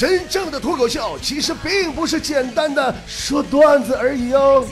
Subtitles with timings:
[0.00, 4.66] 真正的脱口秀其实并不是简单的说段子而已哦。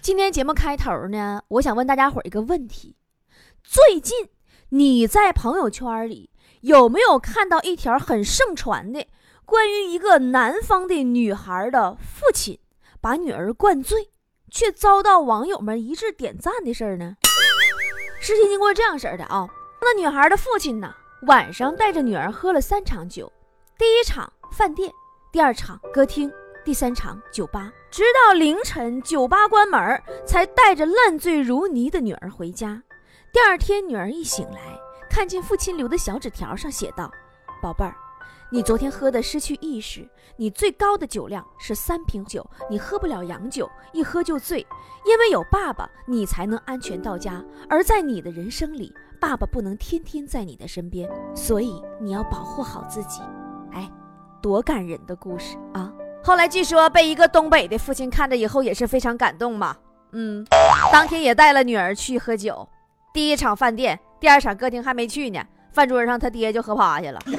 [0.00, 2.94] 今天节目开头呢，我想问大家伙一个问题：
[3.64, 4.28] 最近
[4.68, 9.04] 你在朋友圈里有没有看到一条很盛传的
[9.44, 12.60] 关于一个南方的女孩的父亲
[13.00, 14.10] 把女儿灌醉，
[14.48, 17.16] 却遭到网友们一致点赞的事儿呢？
[18.20, 19.48] 事情经过这样式的啊，
[19.80, 20.94] 那女孩的父亲呢，
[21.26, 23.32] 晚上带着女儿喝了三场酒，
[23.82, 24.92] 第一场饭店，
[25.32, 26.32] 第二场歌厅，
[26.64, 32.80] 第三场酒吧，直到凌晨酒吧关门，才带着烂醉如泥的女儿回家。
[33.32, 34.78] 第二天，女儿一醒来，
[35.10, 37.10] 看见父亲留的小纸条，上写道
[37.60, 37.92] ：“宝贝儿。”
[38.52, 44.64] 你昨天喝的失去意识，你最高的酒量是三瓶酒，你喝不了洋酒，一喝就醉。
[45.04, 47.44] 因为有爸爸，你才能安全到家。
[47.68, 53.20] 而在你的人生里，爸爸不能天天在你的身边，所以你要保护好自己。
[54.42, 55.88] 哎，多感人的故事啊！
[56.24, 59.76] 后来据说被一个东北的父亲看着以后也是非常感动嘛，
[60.12, 60.44] 嗯，
[60.92, 62.68] 当天也带了女儿去喝酒，
[63.14, 65.40] 第一场饭店，第二场歌厅还没去呢。
[65.72, 67.20] 饭桌上，他爹就喝趴下了。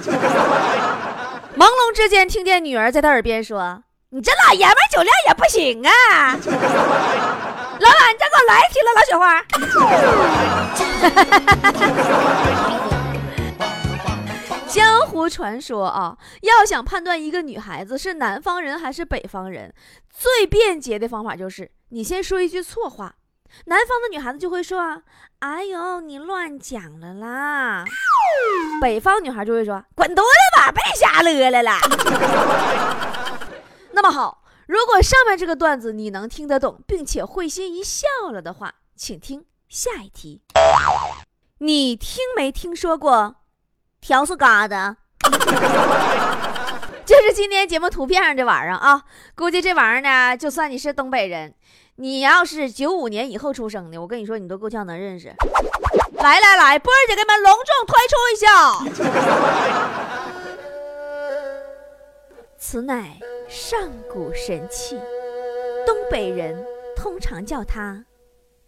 [1.56, 5.92] 朦胧之间，听见女儿在他耳边说：“你这老爷们酒量也不行啊！”
[7.80, 9.44] 老板，你再给我来一提了，老雪花。
[14.74, 19.72] 江湖传说啊，要想判断一个女孩子是南方人还是北方人，
[20.10, 23.14] 最便捷的方法就是你先说一句错话。
[23.66, 25.04] 南方的女孩子就会说
[25.38, 27.86] ：“哎呦，你乱讲了啦。”
[28.82, 30.24] 北方女孩就会说：“滚犊子
[30.58, 31.80] 吧，别瞎乐了啦。”
[33.94, 40.42] 那么好，如果上面这个段子你能听得懂，并且会心一笑了的话，请听下一题。
[41.60, 43.36] 你听没听说过
[44.04, 44.94] 调素疙瘩？
[47.06, 49.02] 这是今天节目图片上这玩意儿啊，
[49.34, 51.54] 估计这玩意儿呢，就算你是东北人。
[51.96, 55.34] 你要是九五年以后出生的，我跟你说，你都够呛能认识。
[56.16, 58.84] 来来来，波儿姐给你们隆重推出一下，
[62.60, 63.18] 此乃
[63.48, 65.00] 上古神器，
[65.86, 66.62] 东北人
[66.94, 68.04] 通常叫它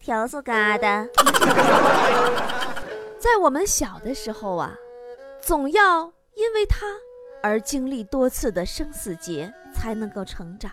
[0.02, 1.10] 笤帚疙瘩。
[3.20, 4.74] 在我们小的时候啊，
[5.46, 6.88] 总要因为他
[7.44, 10.72] 而经历多次的生死劫，才能够成长。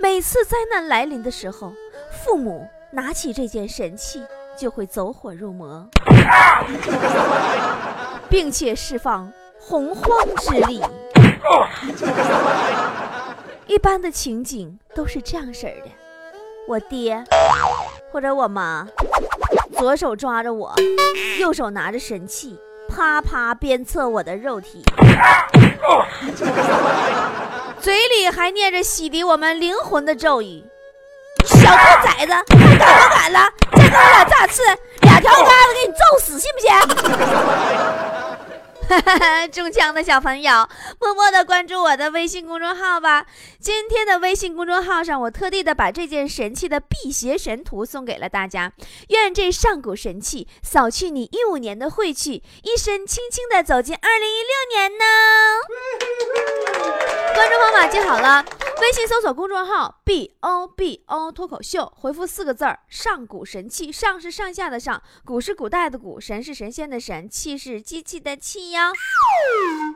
[0.00, 1.72] 每次灾难来临的时候，
[2.10, 4.20] 父母拿起这件神器
[4.56, 5.88] 就会走火入魔，
[8.28, 10.82] 并且释放洪荒之力。
[13.68, 15.92] 一般的情景都是这样式儿的：
[16.66, 17.22] 我爹
[18.10, 18.88] 或者我妈，
[19.78, 20.74] 左手抓着我，
[21.38, 22.58] 右手拿着神器，
[22.98, 24.82] 啪啪鞭策我的肉体。
[27.80, 30.64] 嘴里还念着洗涤我们灵魂的咒语
[31.46, 31.62] ：“小兔
[32.04, 33.48] 崽子，还敢不敢了？
[33.70, 34.64] 再给我俩炸刺，
[35.02, 36.68] 两条嘎子给你揍死，信不信？”
[39.52, 40.68] 中枪的小朋友，
[41.00, 43.26] 默默的关注我的微信公众号吧。
[43.60, 48.72] 今天的微信公众号上，我特地的把这件神器的辟邪神图送给了大家。
[49.08, 55.04] 愿这上古神器扫去你一五年的晦气，一身轻轻的走进二零一六年呢。
[57.34, 58.44] 关注方法记好了，
[58.80, 63.90] 微信搜索公众号 “b o b o” 脱口秀，回复四个字儿“上古神器”。
[63.92, 68.92] 上是上下的上，古是古代的古，神是神仙的神，器是机器的器呀。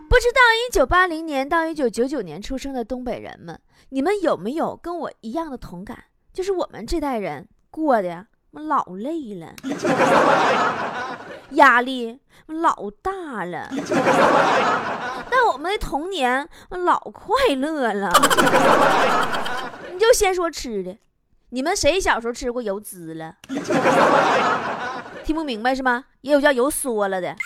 [0.09, 3.59] 不知道一九八零年到一九九九年出生的东北人们，
[3.91, 6.04] 你们有没有跟我一样的同感？
[6.32, 9.54] 就是我们这代人过的呀，我老累了，
[11.62, 13.70] 压力老大了。
[15.30, 18.10] 但我们的童年老快乐了。
[19.92, 20.98] 你就先说吃的，
[21.50, 23.36] 你们谁小时候吃过油滋了？
[25.24, 26.06] 听不明白是吗？
[26.22, 27.36] 也有叫油缩了的。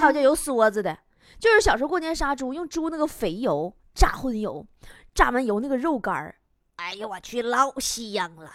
[0.00, 0.98] 还有叫油梭子的，
[1.38, 4.66] 就是小时候过年杀猪，用猪那个肥油炸荤油，
[5.14, 6.34] 炸完油那个肉干儿，
[6.76, 8.50] 哎呀我去，老香了。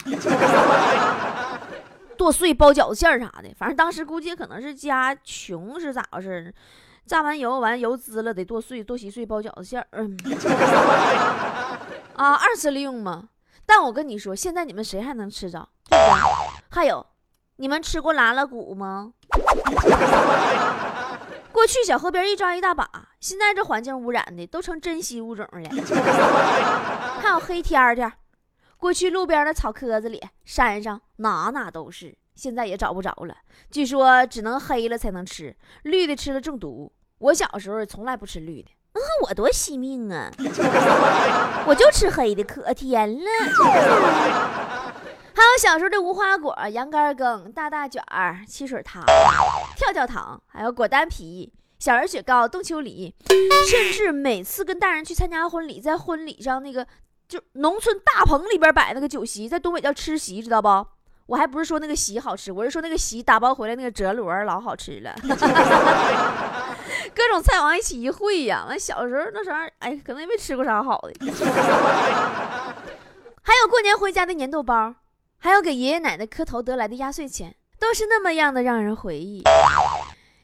[2.17, 6.53] 剁碎包饺子馅儿啥的，反正当时估计可能是家穷是咋回事
[7.05, 9.87] 榨完油完油滋了得剁碎，剁稀碎包饺子馅儿。
[9.91, 10.17] 嗯，
[12.15, 13.29] 啊，二次利用嘛。
[13.65, 15.67] 但我跟你说，现在你们谁还能吃着？
[15.89, 16.13] 对不对？
[16.69, 17.05] 还有，
[17.57, 19.13] 你们吃过拉拉骨吗？
[21.51, 22.89] 过去小河边一抓一大把，
[23.19, 25.69] 现在这环境污染的都成珍稀物种了。
[27.21, 28.11] 还有黑天的，
[28.83, 33.33] 过去路边的草棵子里、山上哪哪都是，现在也找不着了。
[33.71, 36.91] 据说只能黑了才能吃，绿的吃了中毒。
[37.19, 40.29] 我小时候从来不吃绿的，嗯，我多惜命啊！
[41.65, 43.23] 我就吃黑的，可甜了。
[45.33, 49.01] 还有小时候的无花果、羊肝羹、大大卷儿、汽水糖、
[49.77, 53.15] 跳跳糖，还有果丹皮、小人雪糕、冻秋梨，
[53.65, 56.85] 甚至每次跟大人去参加婚礼，在婚礼上那个
[57.33, 60.67] 就农村大棚里边摆那个酒席，在东北叫吃席，知道不？
[61.25, 65.15] 我还不是说那个席好吃，我是说那个席打包回来那个折螺老好吃了。
[67.15, 71.13] 各种菜往一起一烩呀，完小时候那时候，哎，可能也没吃过啥好的。
[73.41, 74.93] 还有过年回家的粘豆包，
[75.37, 79.43] 还有给爷爷奶奶磕头得来的压岁钱，都是那么样的让人回忆。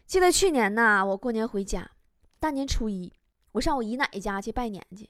[0.07, 1.87] 记得去年呐，我过年回家，
[2.39, 3.13] 大年初一，
[3.51, 5.07] 我上我姨奶奶家去拜年去。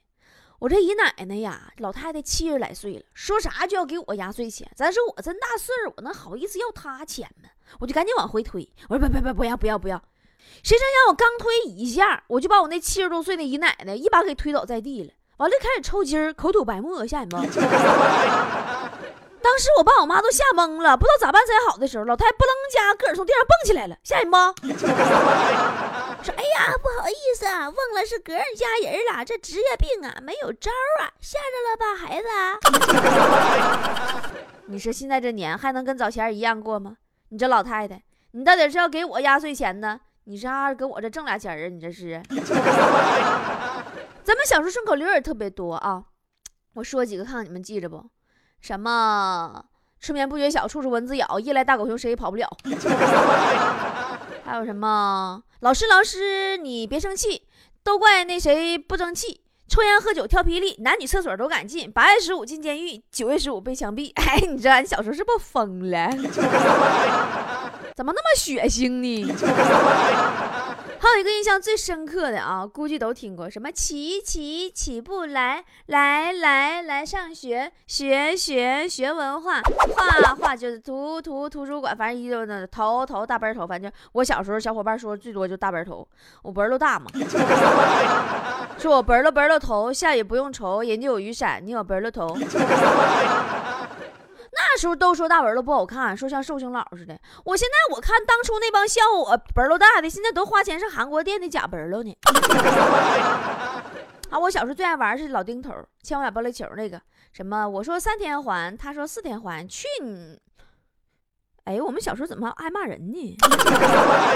[0.59, 4.69] 我这姨奶奶呀，老太太七十来岁了，说啥就要给我压岁钱。
[4.75, 7.49] 咱说我这大岁数，我能好意思要她钱吗？
[7.79, 10.03] 我就赶紧往回推，我说不不不，不要不要不要。
[10.61, 15.13] 谁成想我刚推一下，我就把我那七十多岁的姨奶奶一把给推倒在地了。
[15.37, 17.37] 完了开始抽筋儿，口吐白沫，吓人不？
[19.41, 24.37] 当时我爸我妈都吓懵了，不知道咋办才好的时候，老太太不楞家个儿从地上蹦起来了，吓人不？
[26.23, 30.69] 说哎呀，不好意思啊，忘了是个人家人了，这职业病啊，没有招
[30.99, 32.27] 啊，吓着了吧，孩子？
[34.67, 36.97] 你说现在这年还能跟早前一样过吗？
[37.29, 39.99] 你这老太太，你到底是要给我压岁钱呢？
[40.25, 41.67] 你是还跟我这挣俩钱啊？
[41.69, 42.21] 你这是？
[44.23, 46.03] 咱们小时候顺口溜也特别多啊，
[46.73, 48.05] 我说几个看看你们记着不？
[48.61, 49.63] 什么
[49.99, 52.47] 春眠不觉晓，处处蚊子咬，夜来大狗熊，谁也跑不了。
[54.45, 57.43] 还有什么老师老师你别生气，
[57.83, 64.09] 都怪那谁不争气，抽烟喝酒跳霹雳，男女厕所都敢进，八月十五进监狱，九月十五被枪毙。
[64.15, 66.09] 哎，你这俺小时候是不是疯了？
[67.93, 69.33] 怎么那么血腥呢？
[71.01, 79.61] 还有一个印象最深刻的啊，估计都听过，什么起起起不来，来来来上学，学学学文化，
[79.95, 86.05] 画画就是图图图书馆，反正一就那头头大背头，反正我小时候小伙伴说最多就大背头，
[86.43, 87.07] 我背儿都大嘛，
[88.77, 92.37] 说我背了背了头，下雨不用愁，人家有雨伞，你有背了头。
[94.79, 97.19] 那时候都说大纹了不好看，说像寿星佬似的。
[97.43, 102.17] 我现在我看当初那帮笑话我纹了大的，现在都花钱上韩国店的假纹了呢。
[104.31, 107.01] 啊，我小时候最爱玩是老丁头，千万玻璃球那个。
[107.33, 107.67] 什么？
[107.67, 109.67] 我说三天还，他说四天还。
[109.67, 110.39] 去你！
[111.65, 113.37] 哎，我们小时候怎么爱骂人呢？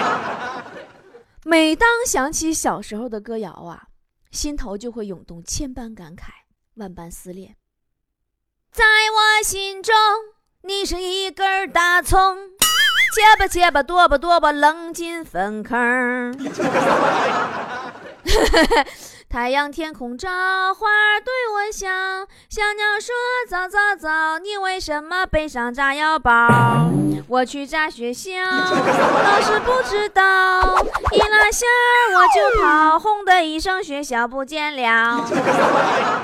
[1.46, 3.88] 每当想起小时候的歌谣啊，
[4.30, 6.24] 心头就会涌动千般感慨，
[6.76, 7.56] 万般思念。
[8.72, 9.94] 在我心中，
[10.66, 12.38] 你是一根大葱，
[13.14, 16.34] 结吧结吧，剁吧剁吧，扔进粪坑。
[19.30, 20.30] 太阳天空照，
[20.74, 21.90] 花儿对我笑，
[22.50, 23.14] 小鸟说
[23.50, 26.48] 早早早，你为什么背上炸药包？
[27.28, 30.82] 我去炸学校，老师不知道，
[31.12, 31.68] 一拉线
[32.16, 35.26] 我就跑，轰的一声，学校不见了。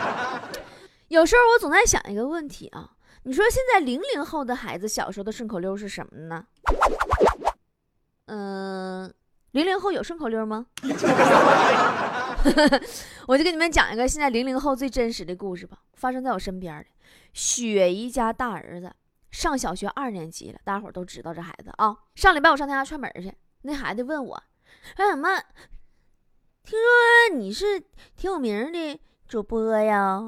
[1.09, 2.91] 有时候我总在想一个问题啊，
[3.29, 6.47] 你说现在零零后的孩子小时候的顺口溜是什么呢？
[8.25, 9.13] 嗯，
[9.51, 10.65] 零零后有顺口溜吗？
[13.27, 16.85] 我就给你们讲一个现在零零后最真实的故事吧，发生在我身边的。
[17.31, 18.91] 雪姨家大儿子
[19.29, 21.95] 上小学二年级了，大伙都知道这孩子啊。
[22.15, 24.43] 上礼拜我上他家串门去，那孩子问我
[24.97, 25.39] ：“说什么？
[26.63, 27.79] 听说你是
[28.15, 30.19] 挺有名的主播呀？”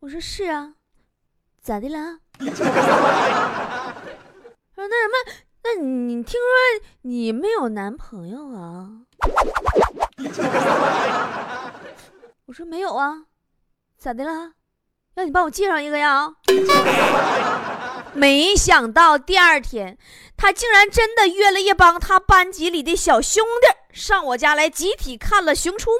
[0.00, 0.76] 我说是啊，
[1.70, 2.18] 咋的了？
[4.74, 5.14] 说那什么，
[5.62, 6.40] 那你听说
[7.02, 8.88] 你没有男朋友啊？
[12.46, 13.26] 我说没有啊，
[13.96, 14.54] 咋的了？
[15.14, 16.34] 让你帮我介绍一个呀？
[18.14, 19.96] 没想到第二天，
[20.36, 25.98] 他竟然真的约了一帮他班级里的小兄弟上我家来，集体看了《熊出没》。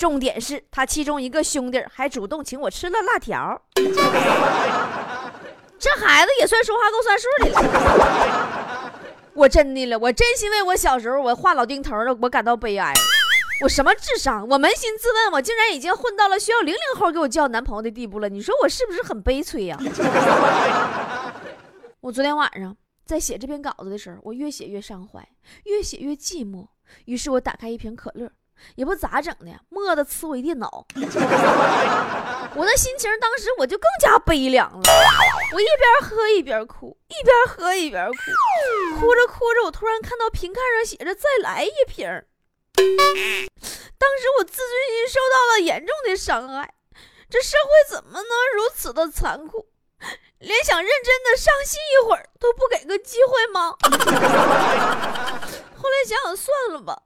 [0.00, 3.60] 重点是他其中一个兄弟还主动请我吃了辣条，
[5.78, 8.92] 这孩子也算说话够算数的了。
[9.34, 12.94] 我真的了，我真心为我小时候我画老丁头了，我感到悲哀。
[13.62, 14.48] 我什么智商？
[14.48, 18.30] 我扪心自问，我竟然已经混到了需要零零后给我叫男朋友的地步了。
[18.30, 19.78] 你说我是不是很悲催呀？
[22.00, 25.28] 我昨天晚上在写这篇稿子的时候，我越写越伤怀，
[25.64, 26.66] 越写越寂寞。
[27.04, 28.32] 于是我打开一瓶可乐。
[28.74, 30.86] 也不咋整的，磨的呲我一电脑。
[32.54, 34.80] 我那心情当时我就更加悲凉了。
[35.52, 38.14] 我一边喝一边哭，一边喝一边哭，
[39.00, 42.04] 哭着哭着，我突然看到瓶盖上写着“再来一瓶”。
[42.76, 42.84] 当
[44.18, 46.74] 时我自尊心受到了严重的伤害，
[47.28, 49.66] 这社会怎么能如此的残酷？
[50.38, 53.76] 连想认真的上戏一会儿都不给个机会吗？
[55.76, 57.02] 后来想想算了吧，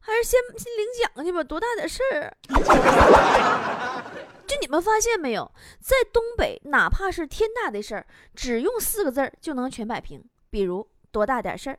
[0.00, 2.36] 还是先先领奖去吧，多大点事儿！
[4.46, 11.78] 就你们发现没有，在东北，哪怕是天大的事儿，只用四个字儿就能全摆平，比如多大点事儿，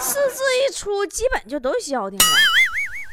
[0.00, 2.24] 四字一出，基本就都消停了。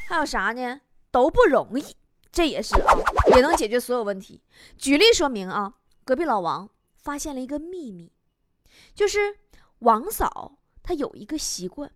[0.07, 0.81] 还有啥呢？
[1.11, 1.95] 都不容易，
[2.31, 2.93] 这也是啊，
[3.35, 4.41] 也能解决所有问题。
[4.77, 5.73] 举例说明啊。
[6.03, 6.67] 隔壁老王
[6.97, 8.11] 发现了一个秘密，
[8.95, 9.37] 就是
[9.79, 11.91] 王嫂她有一个习惯，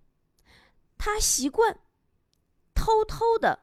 [1.05, 1.77] 她习惯
[2.73, 3.59] 偷偷的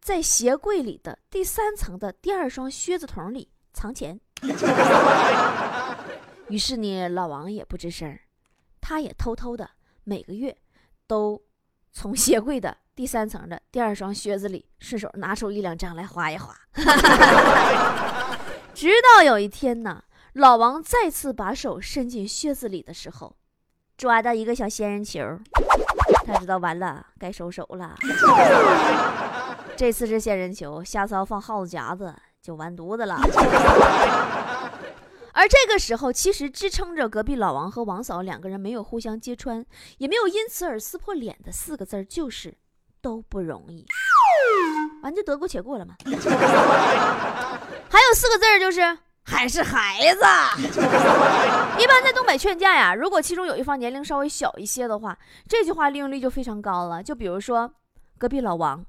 [0.00, 4.20] 在鞋柜里的第三层的第二双靴子筒里藏钱。
[6.48, 8.18] 于是呢，老王也不吱声，
[8.80, 9.70] 他也偷偷的
[10.02, 10.56] 每个月
[11.06, 11.40] 都
[11.92, 16.52] 从鞋柜的第三层的第二双靴子里顺手拿出一两张来花一花。
[18.74, 20.02] 直到有一天呢，
[20.32, 23.36] 老王再次把手伸进靴子里的时候，
[23.96, 25.20] 抓到一个小仙人球，
[26.24, 27.94] 他知道完了，该收手了。
[29.76, 33.20] 这次是仙人球，下次要放耗子夹子就完犊子了。
[35.32, 39.66] 而这个时候，其实支撑着隔壁老王和王嫂两个人没有互相揭穿，
[39.98, 42.56] 也没有因此而撕破脸的四个字，就是
[43.02, 43.84] 都不容易。
[45.02, 45.96] 完就得过且过了嘛？
[46.06, 48.80] 还有四个字儿，就是
[49.24, 50.20] 还是孩子。
[51.80, 57.02] 一般在东北劝架呀，如果其中有一方年龄稍微小一些的话，这句话利用率就非常高了。
[57.02, 57.74] 就比如说，
[58.18, 58.84] 隔壁老王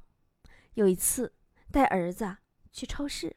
[0.75, 1.33] 有一次
[1.71, 2.37] 带儿子
[2.71, 3.35] 去超市，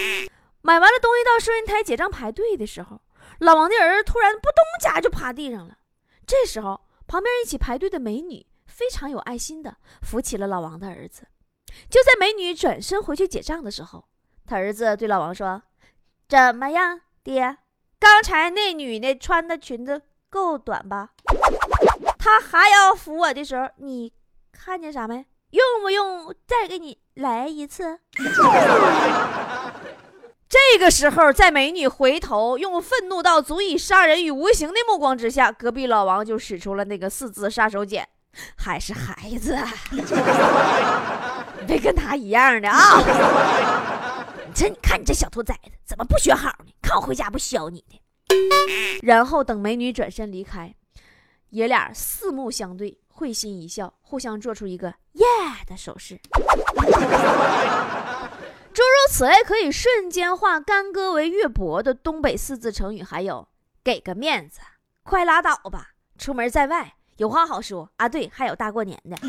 [0.62, 3.00] 买完了东西到收银台结账排队的时候，
[3.40, 5.78] 老王的儿子突然扑咚家就趴地上了。
[6.26, 11.26] 这时候，旁边一起排队的美女非常有爱心的扶起了老王的儿子。
[11.90, 14.04] 就在美女转身回去结账的时候，
[14.46, 15.62] 他儿子对老王说
[16.34, 17.58] ：“怎么样，爹？
[18.00, 21.10] 刚才那女的穿的裙子够短吧？
[22.18, 24.12] 她还要扶我的时候，你
[24.50, 25.26] 看见啥没？
[25.50, 28.00] 用不用再给你来一次？”
[30.50, 38.02] 这个时候，在美女回头用愤怒到足以杀人于无形的目光之下，隔壁老王就使出了那个四字杀手锏，
[38.58, 39.56] 还是孩子。
[41.64, 43.00] 别跟他一样的啊！
[44.54, 46.72] 这你看你这小兔崽子怎么不学好呢？
[46.80, 48.00] 看我回家不削你的！
[49.02, 50.72] 然后等美女转身离开，
[51.50, 55.26] 爷俩四目相对，会心一笑，互相做出一个耶
[55.66, 56.20] 的手势。
[58.72, 63.48] 诸如此类可以瞬间化干戈为玉帛的东北四字成语，还有
[63.82, 64.60] 给个面子，
[65.02, 65.90] 快拉倒吧！
[66.16, 68.08] 出门在外有话好说啊！
[68.08, 69.16] 对，还有大过年的。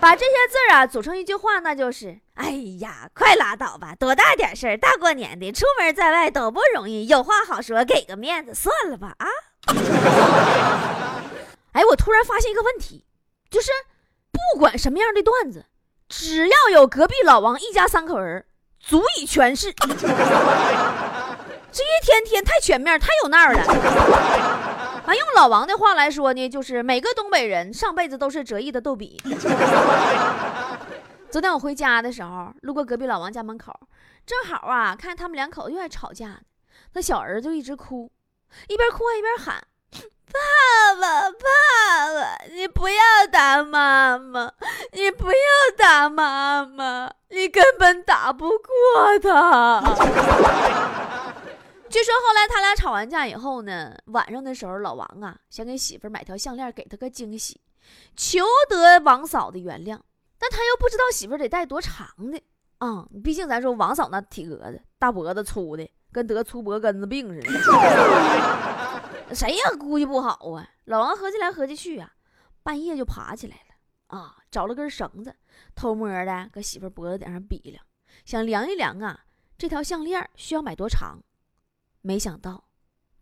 [0.00, 3.96] 把这些字啊组成一句话，那就是：哎呀，快拉倒吧！
[3.98, 9.26] 多大点事儿，大过年的，出门在外都不容易，有话好说，给个面子，算了吧啊！
[11.74, 13.04] 哎，我突然发现一个问题，
[13.50, 13.72] 就是
[14.30, 15.66] 不管什么样的段子，
[16.08, 18.44] 只要有隔壁老王一家三口人，
[18.78, 19.72] 足以诠释。
[21.70, 23.60] 这一天天太全面，太有那儿了。
[25.04, 29.20] 啊，用老王的话来说呢，就是每个东北人上辈子都是折翼的逗比。
[31.30, 33.78] 昨天我回家的时候，路过隔壁老王家门口，
[34.24, 36.40] 正好啊，看他们两口子又爱吵架呢。
[36.92, 38.10] 他小儿子就一直哭，
[38.66, 39.62] 一边哭还一边喊
[40.32, 41.36] ：“爸爸，爸
[42.14, 44.54] 爸，你不要打妈妈，
[44.92, 45.36] 你不要
[45.76, 49.82] 打妈妈，你根本打不过他。
[51.90, 57.60] ”据说后来他俩吵完架以后呢，晚上的时候老王啊想给媳妇买条项链给她个惊喜，
[58.16, 59.98] 求得王嫂的原谅，
[60.38, 62.40] 但他又不知道媳妇得戴多长的
[62.78, 67.50] 啊，毕竟咱说王嫂那体格子大脖子粗的，跟得粗脖根子病似的，
[69.34, 70.68] 谁也估计不好啊。
[70.84, 72.12] 老王合计来合计去啊，
[72.62, 75.34] 半夜就爬起来了啊，找了根绳子，
[75.74, 77.84] 偷摸的搁媳妇脖子顶上比量，
[78.24, 79.24] 想量一量啊，
[79.58, 81.20] 这条项链需要买多长。
[82.00, 82.68] 没想到，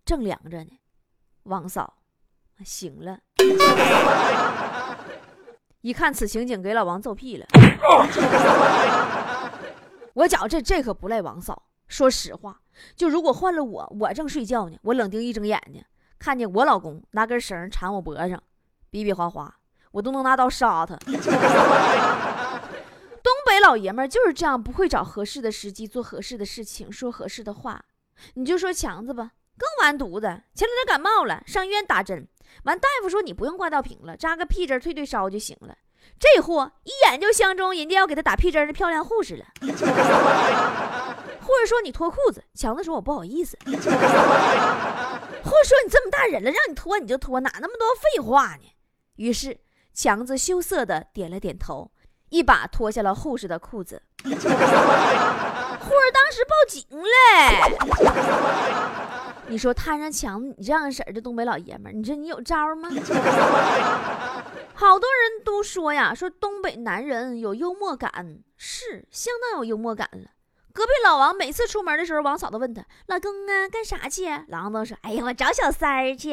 [0.04, 0.78] 正量着呢，
[1.44, 1.96] 王嫂
[2.62, 3.20] 醒了，
[5.86, 7.46] 一看此情景，给老王揍屁了。
[10.14, 11.62] 我觉着这这可不赖王嫂。
[11.86, 12.60] 说实话，
[12.96, 15.80] 就如果换了我，我正睡觉呢，我冷丁一睁眼睛，
[16.18, 18.42] 看见我老公拿根绳缠我脖上，
[18.90, 19.58] 比比划划，
[19.92, 20.96] 我都能拿刀杀他。
[20.96, 21.14] 东
[23.46, 27.84] 北老爷们就是这样，不会找合适的时机做合适的事情，说合适的话。
[28.34, 30.26] 你就说强子吧，更完犊子。
[30.52, 32.26] 前两天感冒了，上医院打针，
[32.64, 35.76] 完，大夫说你不用挂吊瓶了，扎个屁针退退烧就行了。
[36.18, 39.44] 这货一眼就相中人家要给他打屁针的漂亮护士了。
[41.42, 43.58] 护士说你脱裤子，强子说我不好意思。
[43.64, 43.90] 护士说
[45.84, 48.72] 你这么大人了，让你脱你就脱，哪那么多废话呢？
[49.16, 49.58] 于是
[49.92, 51.90] 强子羞涩的点了点头，
[52.30, 54.02] 一把脱下了护士的裤子。
[54.24, 54.40] 护士
[56.12, 57.06] 当时报警嘞。
[59.48, 62.88] 你说摊上抢，你这样式儿的东北老爷们儿，你说你有招吗？
[64.74, 68.10] 好多人都说呀，说东北男人有幽默感，
[68.56, 70.30] 是相当有幽默感了。
[70.72, 76.32] 隔壁老王每次出门的时候，王嫂子问他：“老公啊，干啥去？”老王都说：“哎呀，我找小三儿去。”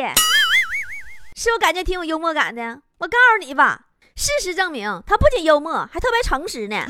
[1.35, 2.81] 是不是感觉挺有幽默感的？
[2.97, 6.85] 我告诉你吧，事实证明他不仅幽默，还特别诚实呢。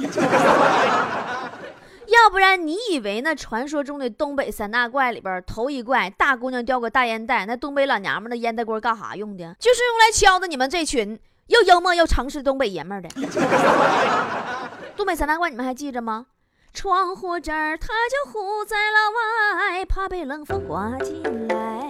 [2.14, 9.56] 要不然你以为那传说中的东北三大怪里边头一怪大姑娘叼个大烟袋，那东北老娘们的烟袋锅干啥用的？
[9.60, 13.10] 就是用来敲的你们这群又幽默又诚实的东北爷们儿的。
[14.96, 16.28] 东北三大怪你们还记着吗？
[16.72, 21.88] 窗户纸儿它就糊在了外，怕被冷风刮进来。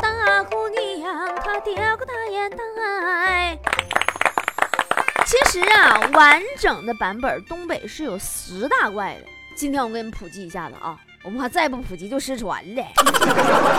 [0.00, 3.58] 大姑娘她叼个大烟袋。
[5.26, 9.29] 其实啊，完整的版本东北是有十大怪的。
[9.60, 12.82] 今天我给你们普及一下子啊，我们怕再不普及就失传了。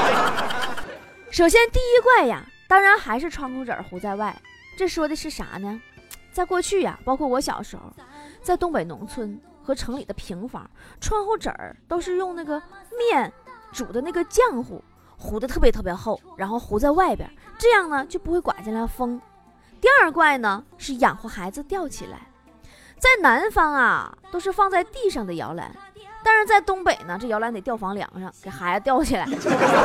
[1.31, 4.39] 首先第一怪呀，当然还是窗户纸糊在外。
[4.77, 5.81] 这说的是啥呢？
[6.31, 7.91] 在过去呀，包括我小时候，
[8.43, 10.69] 在东北农村和城里的平房，
[10.99, 12.61] 窗户纸儿都是用那个
[12.99, 13.33] 面
[13.71, 14.83] 煮的那个浆糊
[15.17, 19.19] 糊的特别特别厚，然后糊在外边，这样呢就不会刮进来风。
[19.81, 22.27] 第二怪呢是养活孩子吊起来，
[23.01, 25.75] 在南方啊都是放在地上的摇篮，
[26.23, 29.25] 但是在东北呢这摇篮得吊房梁上给孩子吊起来，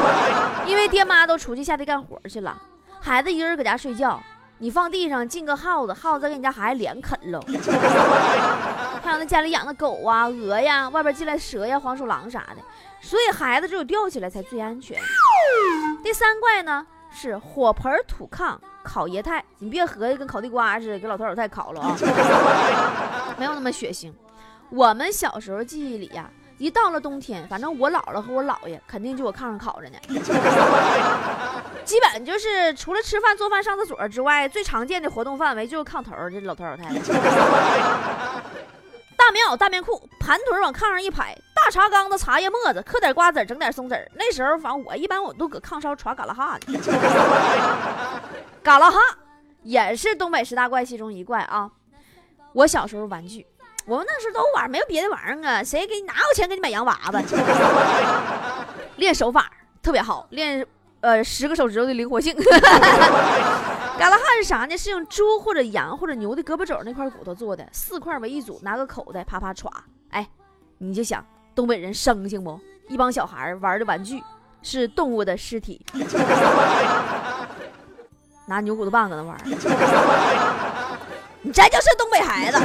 [0.69, 2.55] 因为爹妈都出去下地干活去了，
[3.01, 4.23] 孩子一个人搁家睡觉，
[4.59, 7.41] 你放地上进个耗子，耗子再给你家孩子脸啃喽。
[9.03, 12.57] 还有那家里养的狗啊、鹅呀，外边进来蛇呀、黄鼠狼啥的，
[13.01, 15.01] 所以孩子只有吊起来才最安全。
[16.05, 18.57] 第三怪呢是火盆土炕。
[18.85, 21.97] 烤椰菜，你别合计跟烤地瓜似的，给老头老太烤了啊！
[23.37, 24.13] 没有那么血腥。
[24.71, 29.99] 我们小时候记忆里呀，一到了冬天，反正我姥姥和我姥爷肯定就我炕上烤着呢。
[31.85, 36.95] 基本就是除了吃饭、做饭、上厕所之外，最常见的活动范围就是炕头，这老头老太太。
[39.27, 46.79] 大棉袄、大棉裤，盘腿往炕上一拍，大茶缸子、茶叶沫子，嗑点瓜子，整点松子那时候，反正我一般我都搁炕梢耍嘎啦哈呢。
[48.63, 49.01] 嘎啦哈
[49.65, 51.69] 也是东北十大怪其中一怪啊。
[52.53, 53.45] 我小时候玩具，
[53.85, 55.65] 我们那时候都玩，没有别的玩意儿啊。
[55.65, 57.21] 谁给你哪有钱给你买洋娃娃？
[58.95, 59.51] 练手法
[59.83, 60.65] 特别好，练
[61.01, 62.33] 呃十个手指头的灵活性。
[63.99, 64.77] 嘎拉汉是啥呢？
[64.77, 69.71] 是用猪或者羊或者牛的胳膊肘那块骨头做的，四块为一组，拿个口袋啪啪歘。
[70.11, 70.29] 哎，
[70.79, 72.61] 你就想东北人生性不？
[72.89, 74.23] 一帮小孩玩的玩具
[74.63, 75.85] 是动物的尸体，
[78.47, 79.37] 拿牛骨头棒搁那玩，
[81.43, 82.59] 你这就是东北孩子。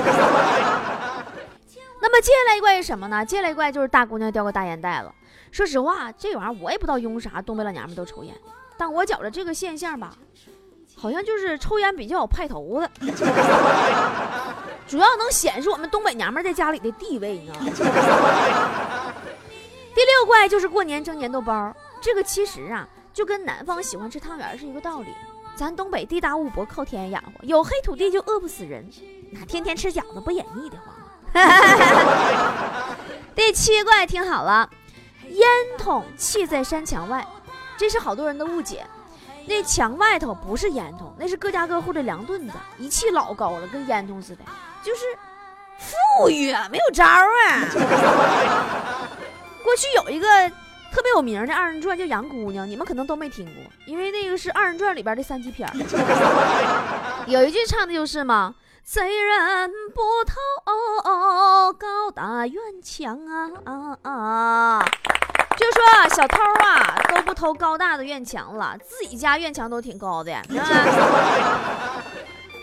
[2.01, 3.25] 那么接下来一怪是什么呢？
[3.25, 5.09] 接下来一怪就是大姑娘叼个大烟袋子。
[5.51, 8.35] 说实话，这玩意儿我也不知道用啥，东北老娘们都抽烟，
[8.77, 10.15] 但我觉着这个现象吧。
[10.95, 12.89] 好像就是抽烟比较有派头子，
[14.87, 17.53] 主要能显示我们东北娘们在家里的地位呢。
[19.93, 25.07] 第六怪就是过年蒸粘豆包，这个其实啊就跟南方喜欢吃汤圆是一个道理。
[25.55, 28.89] 咱东北地大物博，靠天养活，有黑土地就饿不死人，
[29.31, 31.03] 那天天吃饺子不也腻得慌吗？
[33.35, 34.69] 第七怪听好了，
[35.27, 37.27] 烟筒砌在山墙外，
[37.77, 38.85] 这是好多人的误解。
[39.47, 44.43] 那墙外头不是烟囱，那是各家各户的粮墩子，一砌老高了，跟烟囱似的，
[44.83, 45.01] 就是
[45.77, 47.19] 富裕啊，没有招啊。
[49.63, 50.27] 过去有一个
[50.91, 55.69] 特别有名的二人转叫《杨姑娘》，你们可能都没听过，因为那个是二人转里边的三级片
[57.27, 64.85] 有一句唱的就是嘛：“贼人不偷高大院墙啊啊啊。”
[65.61, 65.79] 就说
[66.15, 70.33] 小偷啊都不偷高大的院墙了，自己家院墙都挺高的？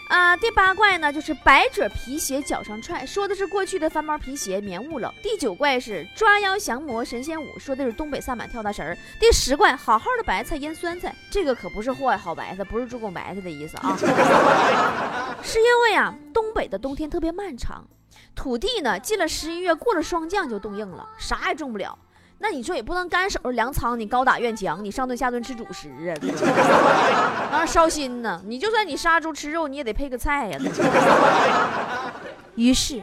[0.08, 5.12] 啊，第八怪呢就是百褶皮鞋脚上踹，说的是过去的翻毛皮鞋棉雾冷。
[5.22, 8.98] 第九怪是抓妖降魔神仙舞，说的是东北萨满跳大神儿。
[9.20, 13.96] 第十怪好好的白菜腌酸菜，这个可不是祸害好白菜，不是猪拱白菜的意思啊，
[15.40, 17.84] 是因为啊东北的冬天特别漫长，
[18.34, 21.96] 土地呢进了十一月过了霜降就冻硬了，啥也种不了。
[22.38, 26.14] 那你说也不能干守着粮仓，你高打院墙，你上顿下顿吃主食啊，
[27.50, 28.40] 那烧心呢。
[28.44, 30.58] 你就算你杀猪吃肉，你也得配个菜呀。
[32.54, 33.02] 于是，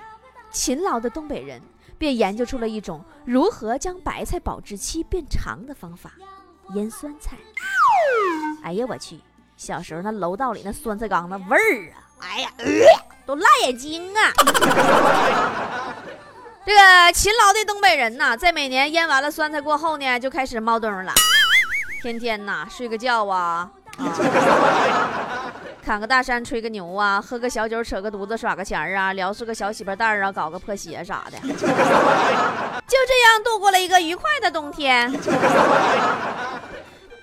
[0.51, 1.61] 勤劳的东北人
[1.97, 6.11] 便研究出了一种如何将白菜保质期变长的方法——
[6.75, 7.37] 腌酸菜。
[8.63, 9.19] 哎呀，我去！
[9.57, 12.49] 小时候那楼道里那酸菜缸那味儿啊，哎呀，
[13.25, 14.33] 都辣眼睛啊！
[16.65, 21.13] 这个勤劳的东北人呐，在每年腌完了酸菜过后呢，就开始猫灯了，
[22.01, 23.69] 天天呐睡个觉啊，
[25.83, 35.13] 砍个大山吹个牛啊，喝个小酒扯个犊子耍个钱儿啊，聊是个小洗白袋啊，搞个破鞋啥的，就这样度过了一个愉快的冬天。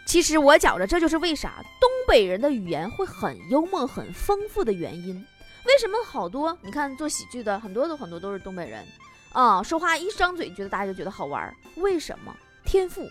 [0.07, 5.27] 其实我觉着这就是为啥东北人的语言会很幽默、很丰富的原因。
[5.65, 8.87] 为什么好多你看做喜剧的很多都很多都是东北人？
[9.33, 11.55] 啊，说话一张嘴，觉得大家就觉得好玩。
[11.77, 12.35] 为什么？
[12.65, 13.09] 天赋。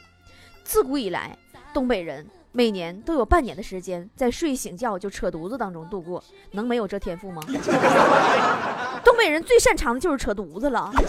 [0.63, 1.37] 自古以来，
[1.73, 7.41] 东北人每年都有半年的时间在睡醒觉就扯犊子当中度过，能没有这天赋吗？
[9.03, 10.91] 东北人最擅长的就是扯犊子了。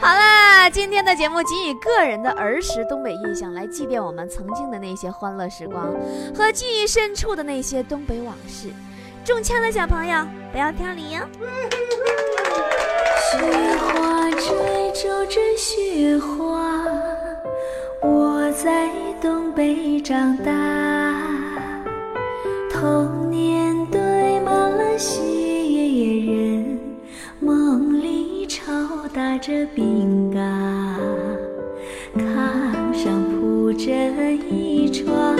[0.00, 5.92] 好啦，今天的节目仅以个人的儿时东北印象来祭奠我们曾经的那些欢乐时光
[6.34, 8.72] 和记忆深处的那些东北往事。
[9.24, 11.20] 中枪的小朋友不要跳离哟。
[13.32, 13.38] 雪
[13.78, 16.84] 花追逐着雪花，
[18.02, 18.90] 我在
[19.22, 20.52] 东北长大。
[22.70, 23.98] 童年堆
[24.40, 25.22] 满了雪
[26.30, 26.78] 人，
[27.40, 28.70] 梦里抽
[29.14, 31.00] 打着饼干，
[32.14, 33.90] 炕上铺着
[34.50, 35.34] 一床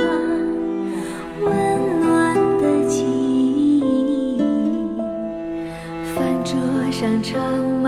[1.42, 4.38] 温暖的记忆，
[6.16, 6.56] 饭桌
[6.90, 7.81] 上盛。